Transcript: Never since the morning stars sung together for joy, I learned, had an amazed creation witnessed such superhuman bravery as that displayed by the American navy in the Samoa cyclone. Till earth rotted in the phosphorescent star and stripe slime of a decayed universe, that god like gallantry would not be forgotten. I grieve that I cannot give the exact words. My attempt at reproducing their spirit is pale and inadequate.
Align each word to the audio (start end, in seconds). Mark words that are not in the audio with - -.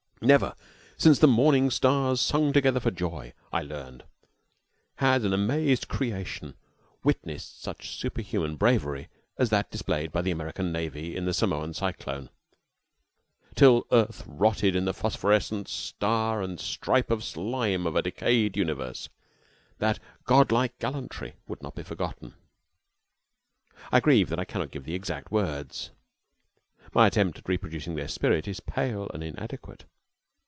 Never 0.23 0.53
since 0.99 1.17
the 1.17 1.27
morning 1.27 1.71
stars 1.71 2.21
sung 2.21 2.53
together 2.53 2.79
for 2.79 2.91
joy, 2.91 3.33
I 3.51 3.63
learned, 3.63 4.03
had 4.97 5.23
an 5.23 5.33
amazed 5.33 5.87
creation 5.87 6.53
witnessed 7.03 7.59
such 7.63 7.97
superhuman 7.99 8.55
bravery 8.55 9.07
as 9.39 9.49
that 9.49 9.71
displayed 9.71 10.11
by 10.11 10.21
the 10.21 10.29
American 10.29 10.71
navy 10.71 11.15
in 11.15 11.25
the 11.25 11.33
Samoa 11.33 11.73
cyclone. 11.73 12.29
Till 13.55 13.87
earth 13.91 14.23
rotted 14.27 14.75
in 14.75 14.85
the 14.85 14.93
phosphorescent 14.93 15.67
star 15.67 16.43
and 16.43 16.59
stripe 16.59 17.11
slime 17.23 17.87
of 17.87 17.95
a 17.95 18.03
decayed 18.03 18.55
universe, 18.55 19.09
that 19.79 19.97
god 20.25 20.51
like 20.51 20.77
gallantry 20.77 21.33
would 21.47 21.63
not 21.63 21.73
be 21.73 21.81
forgotten. 21.81 22.35
I 23.91 23.99
grieve 23.99 24.29
that 24.29 24.39
I 24.39 24.45
cannot 24.45 24.69
give 24.69 24.83
the 24.83 24.93
exact 24.93 25.31
words. 25.31 25.89
My 26.93 27.07
attempt 27.07 27.39
at 27.39 27.49
reproducing 27.49 27.95
their 27.95 28.07
spirit 28.07 28.47
is 28.47 28.59
pale 28.59 29.09
and 29.15 29.23
inadequate. 29.23 29.85